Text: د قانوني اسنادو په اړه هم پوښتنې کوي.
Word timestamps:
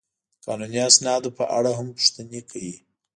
د 0.39 0.41
قانوني 0.45 0.79
اسنادو 0.89 1.29
په 1.37 1.43
اړه 1.57 1.71
هم 1.77 1.87
پوښتنې 1.97 2.41
کوي. 2.49 2.75